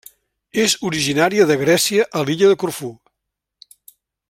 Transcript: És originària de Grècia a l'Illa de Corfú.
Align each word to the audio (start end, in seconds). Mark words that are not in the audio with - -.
És 0.61 0.73
originària 0.89 1.45
de 1.51 1.59
Grècia 1.63 2.07
a 2.21 2.25
l'Illa 2.31 2.51
de 2.53 2.59
Corfú. 2.65 2.91